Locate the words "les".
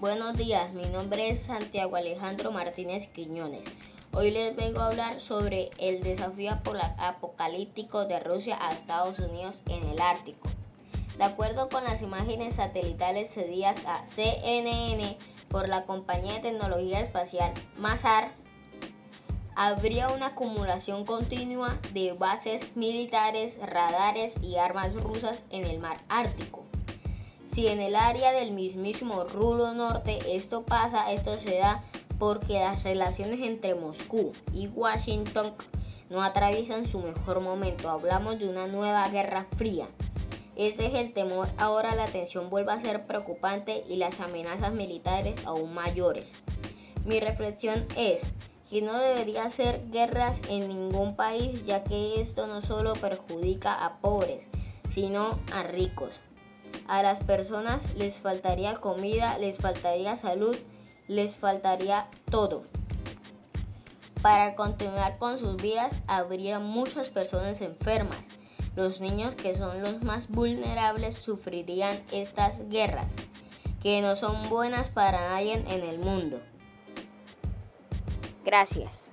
4.30-4.56, 57.94-58.16, 59.38-59.58, 61.06-61.36